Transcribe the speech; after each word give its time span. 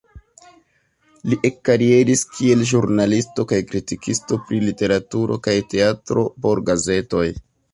Li 1.33 1.37
ekkarieris 1.49 2.23
kiel 2.37 2.63
ĵurnalisto 2.71 3.45
kaj 3.51 3.59
kritikisto 3.73 4.41
pri 4.49 4.63
literaturo 4.71 5.39
kaj 5.49 5.57
teatro 5.75 6.25
por 6.47 6.65
gazetoj. 6.73 7.25